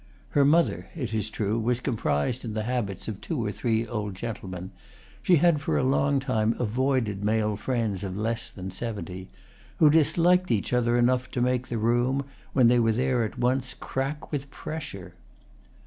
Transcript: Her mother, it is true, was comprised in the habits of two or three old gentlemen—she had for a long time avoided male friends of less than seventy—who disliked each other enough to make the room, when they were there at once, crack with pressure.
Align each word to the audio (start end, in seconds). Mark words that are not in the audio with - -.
Her 0.31 0.43
mother, 0.43 0.87
it 0.95 1.13
is 1.13 1.29
true, 1.29 1.59
was 1.59 1.79
comprised 1.79 2.43
in 2.43 2.55
the 2.55 2.63
habits 2.63 3.07
of 3.07 3.21
two 3.21 3.45
or 3.45 3.51
three 3.51 3.85
old 3.85 4.15
gentlemen—she 4.15 5.35
had 5.35 5.61
for 5.61 5.77
a 5.77 5.83
long 5.83 6.19
time 6.19 6.55
avoided 6.57 7.23
male 7.23 7.55
friends 7.55 8.03
of 8.03 8.17
less 8.17 8.49
than 8.49 8.71
seventy—who 8.71 9.91
disliked 9.91 10.49
each 10.49 10.73
other 10.73 10.97
enough 10.97 11.29
to 11.29 11.39
make 11.39 11.67
the 11.67 11.77
room, 11.77 12.25
when 12.51 12.67
they 12.67 12.79
were 12.79 12.91
there 12.93 13.23
at 13.23 13.37
once, 13.37 13.75
crack 13.75 14.31
with 14.31 14.49
pressure. 14.49 15.13